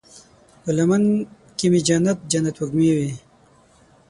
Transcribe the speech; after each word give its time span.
په 0.61 0.69
لمن 0.77 1.03
کې 1.57 1.65
مې 1.71 1.79
جنت، 1.87 2.17
جنت 2.31 2.55
وږمې 2.59 2.91
وی 2.97 3.11